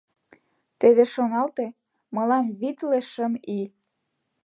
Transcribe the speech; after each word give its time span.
Теве 0.79 1.03
шоналте, 1.13 1.65
мылам 2.15 2.45
витле 2.59 2.99
шым 3.11 3.33
ий. 3.57 3.67